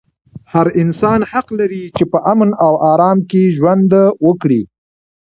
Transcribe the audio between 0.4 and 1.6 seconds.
هر انسان حق